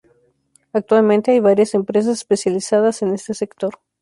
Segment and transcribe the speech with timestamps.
[0.73, 3.77] Actualmente hay varias empresas especializadas en este sector.